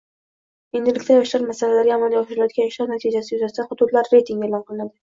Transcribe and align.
Endilikda 0.79 1.17
yoshlar 1.17 1.45
masalalarida 1.51 1.95
amalga 1.99 2.19
oshirilayotgan 2.25 2.73
ishlar 2.73 2.93
natijasi 2.95 3.37
yuzasidan 3.39 3.73
hududlar 3.73 4.15
reytingi 4.17 4.49
e’lon 4.53 4.69
qilinadi 4.71 4.99